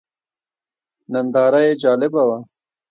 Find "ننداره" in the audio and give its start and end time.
1.11-1.59